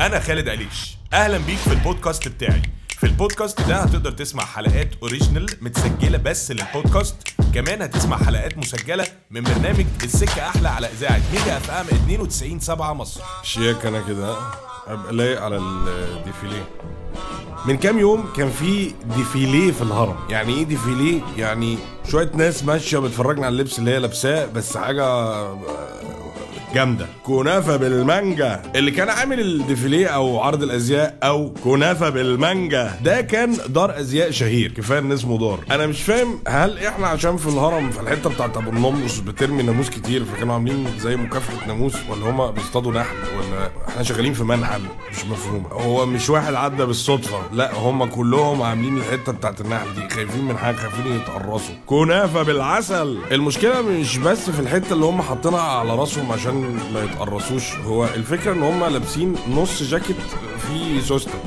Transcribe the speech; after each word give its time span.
أنا 0.00 0.20
خالد 0.20 0.48
عليش 0.48 0.96
أهلا 1.12 1.38
بيك 1.38 1.56
في 1.58 1.72
البودكاست 1.72 2.28
بتاعي. 2.28 2.62
في 2.88 3.06
البودكاست 3.06 3.60
ده 3.60 3.76
هتقدر 3.76 4.10
تسمع 4.10 4.44
حلقات 4.44 4.88
original 5.02 5.46
متسجلة 5.60 6.18
بس 6.18 6.50
للبودكاست. 6.52 7.16
كمان 7.54 7.82
هتسمع 7.82 8.16
حلقات 8.16 8.58
مسجلة 8.58 9.06
من 9.30 9.42
برنامج 9.42 9.86
السكة 10.04 10.48
أحلى 10.48 10.68
على 10.68 10.86
إذاعة 10.86 11.20
ميجا 11.32 11.56
FM 11.56 11.86
92 11.86 12.60
7 12.60 12.92
مصر. 12.92 13.20
شيك 13.42 13.86
أنا 13.86 14.00
كده. 14.08 14.36
أبقى 14.86 15.12
لايق 15.12 15.42
على 15.42 15.56
ال 15.56 15.70
défilé. 15.70 16.64
من 17.66 17.76
كام 17.76 17.98
يوم 17.98 18.32
كان 18.36 18.50
في 18.50 18.92
défilé 19.16 19.72
في 19.72 19.82
الهرم. 19.82 20.16
يعني 20.30 20.54
إيه 20.54 20.64
défilé؟ 20.64 21.20
يعني 21.36 21.78
شوية 22.10 22.30
ناس 22.34 22.64
ماشية 22.64 22.98
بتفرجنا 22.98 23.46
على 23.46 23.52
اللبس 23.52 23.78
اللي 23.78 23.90
هي 23.90 23.98
لابساه 23.98 24.46
بس 24.46 24.76
حاجة 24.76 25.04
جامدة. 26.76 27.06
كنافة 27.24 27.76
بالمانجا. 27.76 28.62
اللي 28.74 28.90
كان 28.90 29.08
عامل 29.08 29.40
الديفيليه 29.40 30.06
أو 30.06 30.40
عرض 30.40 30.62
الأزياء 30.62 31.18
أو 31.22 31.54
كنافة 31.64 32.08
بالمانجا 32.08 32.92
ده 33.04 33.20
كان 33.20 33.56
دار 33.68 34.00
أزياء 34.00 34.30
شهير. 34.30 34.72
كفاية 34.72 34.98
إن 34.98 35.12
اسمه 35.12 35.38
دار. 35.38 35.58
أنا 35.70 35.86
مش 35.86 36.02
فاهم 36.02 36.38
هل 36.48 36.78
إحنا 36.78 37.06
عشان 37.06 37.36
في 37.36 37.46
الهرم 37.46 37.90
في 37.90 38.00
الحتة 38.00 38.30
بتاعت 38.30 38.56
أبو 38.56 38.70
النمرس 38.70 39.18
بترمي 39.18 39.62
ناموس 39.62 39.90
كتير 39.90 40.24
فكانوا 40.24 40.54
عاملين 40.54 40.86
زي 40.98 41.16
مكافحة 41.16 41.66
ناموس 41.66 41.94
ولا 42.10 42.30
هما 42.30 42.50
بيصطادوا 42.50 42.92
نحل 42.92 43.16
ولا 43.16 43.70
إحنا 43.88 44.02
شغالين 44.02 44.32
في 44.32 44.44
منحل؟ 44.44 44.80
مش 45.12 45.24
مفهوم. 45.24 45.66
هو 45.72 46.06
مش 46.06 46.30
واحد 46.30 46.54
عدى 46.54 46.84
بالصدفة. 46.84 47.38
لا 47.52 47.74
هما 47.74 48.06
كلهم 48.06 48.62
عاملين 48.62 48.96
الحتة 48.96 49.32
بتاعت 49.32 49.60
النحل 49.60 49.94
دي. 49.94 50.14
خايفين 50.14 50.44
من 50.44 50.58
حاجة 50.58 50.76
خايفين 50.76 51.16
يتقرصوا. 51.16 51.74
كنافة 51.86 52.42
بالعسل. 52.42 53.18
المشكلة 53.32 53.82
مش 53.82 54.18
بس 54.18 54.50
في 54.50 54.60
الحتة 54.60 54.92
اللي 54.92 55.04
هم 55.04 55.22
حاطينها 55.22 55.60
على 55.60 55.94
راسهم 55.94 56.32
عشان 56.32 56.65
ما 56.94 57.04
يتقرصوش. 57.04 57.74
هو 57.76 58.04
الفكرة 58.04 58.52
إن 58.52 58.62
هم 58.62 58.84
لابسين 58.84 59.34
نص 59.50 59.82
جاكيت 59.82 60.16
فيه 60.68 61.00
سوستة. 61.00 61.38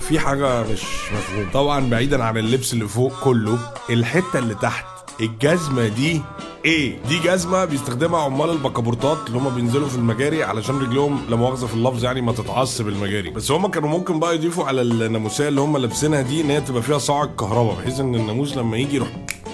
في 0.00 0.18
حاجة 0.18 0.62
مش 0.62 0.82
مفهوم 1.12 1.46
طبعا 1.54 1.90
بعيدا 1.90 2.24
عن 2.24 2.36
اللبس 2.38 2.72
اللي 2.72 2.88
فوق 2.88 3.12
كله 3.20 3.58
الحتة 3.90 4.38
اللي 4.38 4.54
تحت 4.54 4.84
الجزمة 5.20 5.88
دي 5.88 6.20
إيه؟ 6.64 6.98
دي 7.08 7.18
جزمة 7.18 7.64
بيستخدمها 7.64 8.20
عمال 8.22 8.50
البكابورتات 8.50 9.18
اللي 9.26 9.38
هم 9.38 9.48
بينزلوا 9.54 9.88
في 9.88 9.94
المجاري 9.96 10.42
علشان 10.44 10.78
رجلهم 10.78 11.20
لا 11.28 11.36
مؤاخذة 11.36 11.66
في 11.66 11.74
اللفظ 11.74 12.04
يعني 12.04 12.20
ما 12.20 12.32
تتعصب 12.32 12.88
المجاري 12.88 13.30
بس 13.30 13.50
هم 13.50 13.66
كانوا 13.66 13.88
ممكن 13.88 14.20
بقى 14.20 14.34
يضيفوا 14.34 14.64
على 14.64 14.82
الناموسية 14.82 15.48
اللي 15.48 15.60
هم 15.60 15.76
لابسينها 15.76 16.22
دي 16.22 16.40
إن 16.40 16.50
هي 16.50 16.60
تبقى 16.60 16.82
فيها 16.82 16.98
صاعق 16.98 17.36
كهرباء 17.36 17.74
بحيث 17.80 18.00
إن 18.00 18.14
الناموس 18.14 18.56
لما 18.56 18.76
يجي 18.76 18.96
يروح 18.96 19.08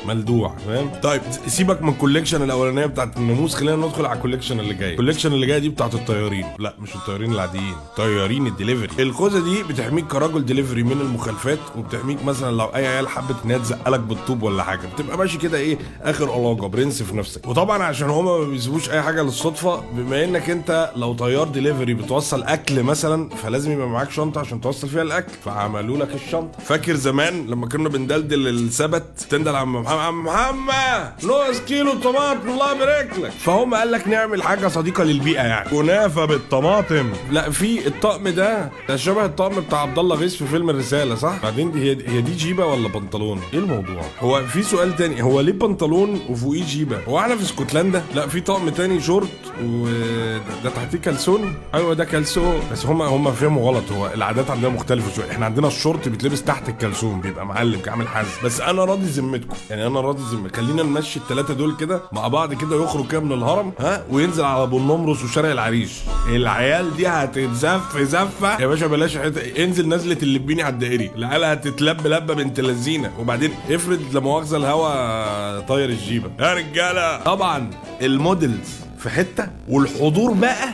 ملدوع 0.07 0.57
فاهم؟ 0.67 0.91
طيب 1.03 1.23
سيبك 1.47 1.83
من 1.83 1.89
ال 1.89 1.94
collection 1.94 2.43
الأولانية 2.43 2.87
بتاعت 2.87 3.17
الناموس 3.17 3.55
خلينا 3.55 3.77
ندخل 3.77 4.07
على 4.07 4.17
ال 4.17 4.21
collection 4.21 4.61
اللي 4.61 4.75
جاي. 4.75 4.91
ال 4.91 4.94
collection 4.94 5.33
اللي 5.33 5.47
جاي 5.47 5.61
دي 5.61 5.69
بتاعت 5.69 5.95
الطيارين. 5.95 6.47
لا 6.59 6.75
مش 6.79 6.95
الطيارين 6.95 7.33
العاديين 7.33 7.75
طيارين 7.97 8.47
الدليفري. 8.47 9.03
الخوذة 9.03 9.45
دي 9.45 9.63
بتحميك 9.63 10.07
كراجل 10.07 10.45
دليفري 10.47 10.83
من 10.83 11.01
المخالفات 11.01 11.59
وبتحميك 11.77 12.25
مثلا 12.25 12.57
لو 12.57 12.67
أي 12.67 12.87
عيال 12.87 13.09
حبت 13.09 13.37
إن 13.45 13.51
هي 13.51 13.59
تزقلك 13.59 14.01
بالطوب 14.01 14.43
ولا 14.43 14.63
حاجة. 14.63 14.81
بتبقى 14.95 15.19
ماشي 15.19 15.39
كده 15.39 15.59
إيه 15.59 15.79
آخر 16.03 16.31
علاقة 16.33 16.67
برنس 16.67 17.03
في 17.03 17.17
نفسك. 17.17 17.49
وطبعا 17.49 17.83
عشان 17.83 18.11
هما 18.11 18.39
ما 18.39 18.45
بيسيبوش 18.45 18.91
أي 18.91 19.03
حاجة 19.03 19.23
للصدفة 19.23 19.83
بما 19.93 20.25
إنك 20.25 20.51
أنت 20.51 20.93
لو 20.97 21.13
طيار 21.15 21.49
دليفري 21.49 21.95
بتوصل 21.95 22.43
أكل 22.43 22.83
مثلا 22.83 23.29
فلازم 23.29 23.73
يبقى 23.73 23.89
معاك 23.89 24.11
شنطة 24.11 24.41
عشان 24.41 24.61
توصل 24.61 24.89
فيها 24.89 25.03
الأكل. 25.03 25.33
فعملوا 25.45 25.97
لك 25.97 26.15
الشنطة. 26.15 26.59
فاكر 26.59 26.95
زمان 26.95 27.47
لما 27.47 27.67
كنا 27.69 27.89
بندلدل 27.89 28.49
السبت 28.49 29.27
تندل 29.31 29.57
عم 29.57 29.77
محمد 29.77 29.96
عم 29.97 30.25
محمد 30.25 31.13
نص 31.25 31.61
كيلو 31.69 31.95
طماطم 31.95 32.49
الله 32.49 32.73
يبارك 32.73 33.19
لك 33.19 33.31
فهم 33.31 33.75
قال 33.75 33.93
لك 33.93 34.09
نعمل 34.09 34.43
حاجة 34.43 34.69
صديقة 34.69 35.05
للبيئة 35.05 35.43
يعني. 35.43 35.71
كنافه 35.71 36.25
بالطماطم. 36.25 37.13
لا 37.31 37.51
في 37.51 37.87
الطقم 37.87 38.29
ده 38.29 38.71
ده 38.89 38.97
شبه 38.97 39.25
الطقم 39.25 39.61
بتاع 39.61 39.79
عبد 39.79 39.99
الله 39.99 40.17
غيث 40.17 40.35
في 40.37 40.47
فيلم 40.47 40.71
الرسالة 40.71 41.15
صح؟ 41.15 41.43
بعدين 41.43 41.73
دي 41.73 41.81
هي, 41.83 41.91
هي 42.09 42.21
دي 42.21 42.35
جيبة 42.35 42.67
ولا 42.67 42.89
بنطلون؟ 42.89 43.41
إيه 43.53 43.59
الموضوع؟ 43.59 44.03
هو 44.21 44.43
في 44.47 44.63
سؤال 44.63 44.97
تاني 44.97 45.23
هو 45.23 45.41
ليه 45.41 45.53
بنطلون 45.53 46.21
وفوقيه 46.29 46.65
جيبة؟ 46.65 47.01
هو 47.09 47.19
إحنا 47.19 47.37
في 47.37 47.43
اسكتلندا؟ 47.43 48.03
لا 48.15 48.27
في 48.27 48.41
طقم 48.41 48.69
تاني 48.69 49.01
شورت 49.01 49.29
وده 49.65 50.71
تحتيه 50.77 50.99
كلسون 50.99 51.55
أيوه 51.75 51.95
ده 51.95 52.05
كلسون 52.05 52.61
بس 52.73 52.87
هم 52.87 53.03
هم 53.03 53.33
فهموا 53.33 53.71
غلط. 53.71 53.93
هو 53.93 54.07
العادات 54.15 54.51
عندنا 54.51 54.69
مختلفة 54.69 55.17
شوية. 55.17 55.31
إحنا 55.31 55.47
عندنا 55.47 55.67
الشورت 55.69 56.09
بيتلبس 56.09 56.43
تحت 56.43 56.69
الكلسون 56.69 57.21
بيبقى 57.21 57.47
معلم 57.47 57.81
عامل 57.87 58.09
حزم 58.09 58.29
بس 58.45 58.61
أنا 58.61 58.85
راضي 58.85 59.07
ذمتكم. 59.07 59.57
يعني 59.71 59.86
أنا 59.87 60.01
راضي 60.01 60.23
ذمتكم 60.33 60.57
خلينا 60.67 60.83
نمشي 60.83 61.19
الثلاثه 61.19 61.55
دول 61.55 61.77
كده 61.77 62.01
مع 62.13 62.29
بعض 62.29 62.55
كده 62.55 62.85
يخرج 62.85 63.07
كده 63.09 63.21
من 63.21 63.33
الهرم 63.33 63.73
ها؟ 63.79 64.05
وينزل 64.11 64.45
على 64.45 64.63
ابو 64.63 64.79
النمرس 64.79 65.25
وشارع 65.25 65.53
العريش. 65.53 65.93
العيال 66.29 66.97
دي 66.97 67.07
هتتزف 67.09 67.99
زفة. 67.99 68.61
يا 68.61 68.67
باشا 68.67 68.87
بلاش 68.87 69.19
حتة 69.19 69.65
انزل 69.65 69.89
نزلة 69.89 70.19
اللبيني 70.23 70.63
على 70.63 70.73
الدائري. 70.75 71.11
العيال 71.17 71.45
هتتلب 71.45 72.07
لبة 72.07 72.35
بنت 72.35 72.61
لذينة. 72.61 73.13
وبعدين 73.19 73.51
افرض 73.71 74.01
لا 74.13 74.21
مؤاخذة 74.21 74.57
الهوا 74.57 75.61
طاير 75.61 75.89
الجيبة. 75.89 76.31
يا 76.41 76.55
رجالة! 76.55 77.23
طبعا 77.25 77.71
ال 78.03 78.12
models 78.12 78.71
في 78.99 79.11
حتة 79.11 79.49
والحضور 79.69 80.33
بقى 80.33 80.69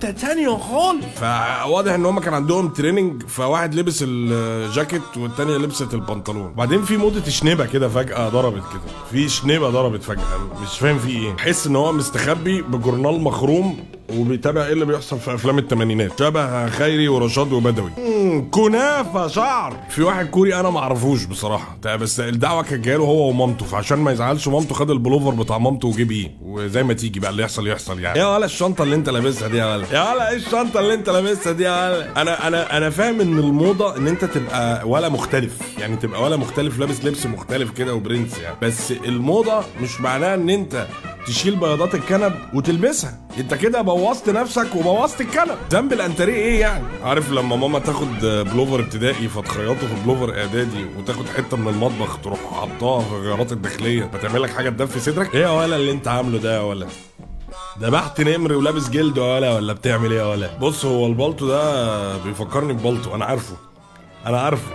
حتة 0.00 0.10
تانية 0.10 0.48
خالص 0.56 1.04
فواضح 1.16 1.92
ان 1.92 2.06
هم 2.06 2.20
كان 2.20 2.34
عندهم 2.34 2.68
training 2.68 3.22
فواحد 3.22 3.74
لبس 3.74 4.04
الجاكيت 4.06 5.02
والتانية 5.16 5.56
لبست 5.56 5.94
البنطلون. 5.94 6.54
بعدين 6.54 6.82
في 6.82 6.96
موضة 6.96 7.24
شنبه 7.30 7.66
كده 7.66 7.88
فجأة 7.88 8.28
ضربت 8.28 8.62
كده. 8.72 8.80
في 9.10 9.28
شنبه 9.28 9.70
ضربت 9.70 10.02
فجأة 10.02 10.38
مش 10.62 10.78
فاهم 10.78 10.98
في 10.98 11.08
إيه. 11.10 11.36
حس 11.36 11.66
ان 11.66 11.76
هو 11.76 11.92
مستخبي 11.92 12.62
بجورنال 12.62 13.20
مخروم. 13.20 13.84
وبيتابع 14.16 14.64
إيه 14.66 14.72
اللي 14.72 14.84
بيحصل 14.84 15.18
في 15.18 15.34
أفلام 15.34 15.58
الثمانينات 15.58 16.18
شبه 16.18 16.66
خيري 16.68 17.08
ورشاد 17.08 17.52
وبدوي. 17.52 17.90
كنافة 18.50 19.26
شعر. 19.26 19.76
في 19.90 20.02
واحد 20.02 20.26
كوري 20.26 20.60
أنا 20.60 20.70
ما 20.70 20.78
أعرفوش 20.78 21.24
بصراحة. 21.24 21.76
بس 21.84 22.20
الدعوة 22.20 22.62
كانت 22.62 22.84
جاية 22.84 22.96
له 22.96 23.04
هو 23.04 23.28
ومامته. 23.28 23.66
فعشان 23.66 23.98
ما 23.98 24.12
يزعلش 24.12 24.48
مامته 24.48 24.74
خد 24.74 24.90
البلوفر 24.90 25.30
بتاع 25.30 25.58
مامته 25.58 25.88
وجيب 25.88 26.10
إيه. 26.10 26.30
وزي 26.42 26.82
ما 26.82 26.94
تيجي 26.94 27.20
بقى 27.20 27.30
اللي 27.30 27.42
يحصل 27.42 27.66
يحصل 27.68 28.00
يعني. 28.00 28.18
يا 28.18 28.26
ولا 28.26 28.44
الشنطة 28.44 28.84
اللي 28.84 28.94
أنت 28.96 29.08
لابسها 29.08 29.48
دي 29.48 29.56
يا 29.56 29.74
ولا. 29.74 29.84
يا 29.92 30.12
ولا 30.12 30.30
إيه 30.30 30.36
الشنطة 30.36 30.80
اللي 30.80 30.94
أنت 30.94 31.10
لابسها 31.10 31.52
دي 31.52 31.64
يا 31.64 31.90
ولا. 31.90 32.22
أنا 32.22 32.46
أنا 32.48 32.76
أنا 32.76 32.90
فاهم 32.90 33.20
إن 33.20 33.38
الموضة 33.38 33.96
إن 33.96 34.08
أنت 34.08 34.24
تبقى 34.24 34.88
ولا 34.88 35.08
مختلف. 35.08 35.52
يعني 35.78 35.96
تبقى 35.96 36.22
ولا 36.22 36.36
مختلف 36.36 36.78
لابس 36.78 37.04
لبس 37.04 37.26
مختلف 37.26 37.70
كده 37.70 37.94
وبرنس 37.94 38.38
يعني. 38.38 38.56
بس 38.62 38.90
الموضة 38.92 39.60
مش 39.82 40.00
معناها 40.00 40.34
إن 40.34 40.50
أنت 40.50 40.86
تشيل 41.26 41.56
بياضات 41.56 41.94
الكنب 41.94 42.32
وتلبسها 42.54 43.18
انت 43.38 43.54
كده 43.54 43.82
بوظت 43.82 44.30
نفسك 44.30 44.74
وبوظت 44.76 45.20
الكنب. 45.20 45.56
ذنب 45.70 45.92
الانتريه 45.92 46.34
إيه 46.34 46.60
يعني؟ 46.60 46.84
عارف 47.04 47.30
لما 47.32 47.56
ماما 47.56 47.78
تاخد 47.78 48.18
بلوفر 48.20 48.80
ابتدائي 48.80 49.28
فتخيطه 49.28 49.74
في 49.86 49.94
بلوفر 50.04 50.38
اعدادي 50.40 50.84
وتاخد 50.98 51.28
حتة 51.28 51.56
من 51.56 51.68
المطبخ 51.68 52.18
تروح 52.20 52.38
حطاها 52.52 53.00
في 53.02 53.12
الغيارات 53.12 53.52
الداخلية 53.52 54.10
فتعمل 54.12 54.42
لك 54.42 54.50
حاجة 54.50 54.70
تدفي 54.70 55.00
صدرك؟ 55.00 55.34
إيه 55.34 55.42
يا 55.42 55.48
ولا 55.50 55.76
اللي 55.76 55.92
انت 55.92 56.08
عامله 56.08 56.38
ده 56.38 56.56
يا 56.56 56.60
ولا؟ 56.60 56.86
ذبحت 57.80 58.20
نمر 58.20 58.52
ولابس 58.52 58.88
جلد 58.88 59.16
يا 59.16 59.22
ولا 59.34 59.54
ولا 59.54 59.72
بتعمل 59.72 60.12
إيه 60.12 60.18
يا 60.18 60.24
ولا؟ 60.24 60.50
بص 60.60 60.84
هو 60.84 61.06
البلطو 61.06 61.46
ده 61.48 62.16
بيفكرني 62.16 62.72
ببلطو. 62.72 63.14
أنا 63.14 63.24
عارفه. 63.24 63.56
أنا 64.26 64.40
عارفه. 64.40 64.70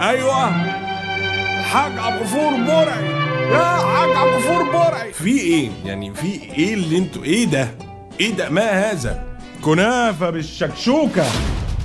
أيوه. 0.00 0.50
حاج 1.62 1.98
عبد 1.98 2.16
الغفور 2.16 2.50
برعي 2.66 3.25
يا 3.50 3.76
حاج 3.76 4.10
عبد 4.10 4.32
الغفور 4.34 4.62
برعي 4.72 5.12
في 5.12 5.38
إيه؟ 5.40 5.70
يعني 5.84 6.14
في 6.14 6.26
إيه 6.42 6.74
اللي 6.74 6.98
أنتوا 6.98 7.24
إيه 7.24 7.44
ده؟ 7.46 7.74
إيه 8.20 8.30
ده؟ 8.34 8.48
ما 8.48 8.90
هذا؟ 8.90 9.38
كنافة 9.62 10.30
بالشكشوكة. 10.30 11.26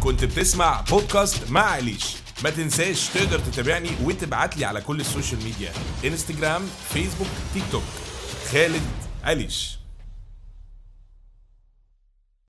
كنت 0.04 0.26
بتسمع 0.26 0.82
بودكاست 0.82 1.50
مع 1.52 1.62
عليش. 1.62 2.16
ما 2.44 2.50
تنساش 2.50 3.08
تقدر 3.08 3.40
تتابعني 3.40 3.90
وتبعت 4.04 4.58
لي 4.58 4.66
على 4.66 4.82
كل 4.82 5.00
ال 5.00 5.06
social 5.06 5.44
media 5.44 5.72
إنستجرام 6.06 6.62
فيسبوك 6.94 7.28
تيك 7.54 7.64
توك. 7.72 7.84
خالد 8.52 8.82
عليش. 9.24 9.81